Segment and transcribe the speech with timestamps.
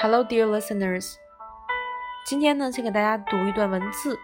[0.00, 1.16] Hello, dear listeners。
[2.24, 4.16] 今天呢，先给大家读一段文字，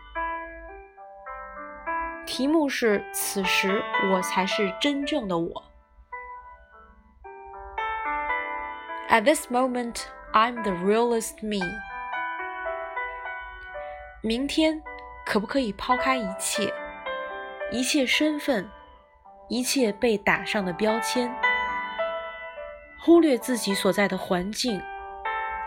[2.25, 3.83] 题目是“此时
[4.13, 5.65] 我才是真正的我”。
[9.11, 10.03] At this moment,
[10.33, 11.67] I'm the realest me。
[14.23, 14.81] 明天
[15.27, 16.73] 可不可以抛开一切，
[17.73, 18.71] 一切身份，
[19.49, 21.35] 一切被打上的标签，
[23.01, 24.81] 忽略自己所在的环境？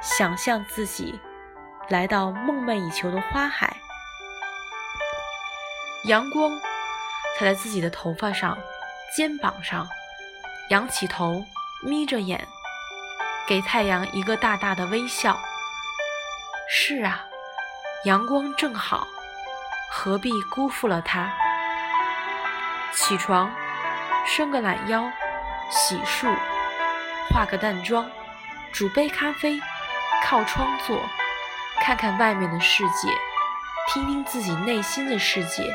[0.01, 1.19] 想象自己
[1.89, 3.75] 来到梦寐以求的花海，
[6.05, 6.51] 阳光
[7.37, 8.57] 洒在自己的头发上、
[9.15, 9.87] 肩膀上，
[10.69, 11.43] 仰起头，
[11.81, 12.47] 眯着眼，
[13.47, 15.39] 给太阳一个大大的微笑。
[16.69, 17.25] 是啊，
[18.03, 19.07] 阳光正好，
[19.89, 21.31] 何必辜负了它？
[22.93, 23.51] 起床，
[24.25, 25.09] 伸个懒腰，
[25.71, 26.27] 洗漱，
[27.29, 28.09] 化个淡妆，
[28.71, 29.59] 煮杯咖啡。
[30.24, 31.00] 靠窗坐，
[31.80, 33.08] 看看外面的世界，
[33.88, 35.74] 听听自己内心的世界。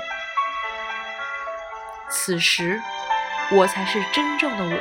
[2.09, 2.81] 此时，
[3.51, 4.79] 我才是真正的我。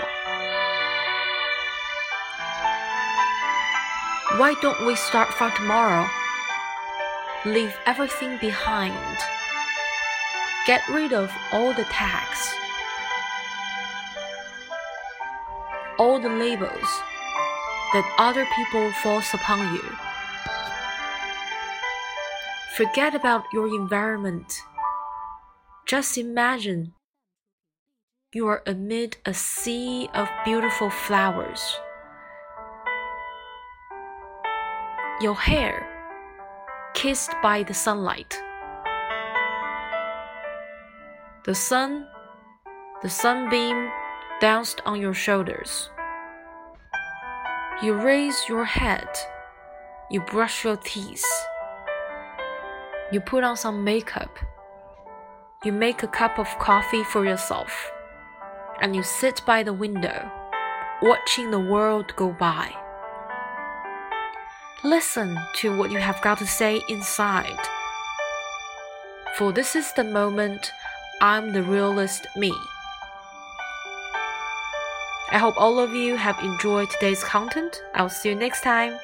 [4.39, 6.07] Why don't we start from tomorrow?
[7.45, 8.93] Leave everything behind.
[10.67, 12.53] Get rid of all the tags,
[15.97, 16.89] all the labels
[17.94, 19.84] that other people force upon you.
[22.78, 24.62] Forget about your environment.
[25.86, 26.94] Just imagine
[28.34, 31.78] you are amid a sea of beautiful flowers.
[35.20, 35.88] Your hair
[36.94, 38.42] kissed by the sunlight.
[41.44, 42.08] The sun,
[43.02, 43.90] the sunbeam
[44.40, 45.90] danced on your shoulders.
[47.84, 49.08] You raise your head.
[50.12, 51.26] You brush your teeth.
[53.12, 54.38] You put on some makeup.
[55.66, 57.92] You make a cup of coffee for yourself.
[58.82, 60.32] And you sit by the window,
[61.02, 62.72] watching the world go by.
[64.84, 67.68] Listen to what you have got to say inside.
[69.40, 70.72] For this is the moment
[71.20, 72.54] I'm the realest me.
[75.32, 77.84] I hope all of you have enjoyed today's content.
[77.96, 79.00] I'll see you next time.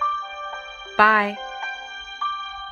[0.97, 1.37] Bye.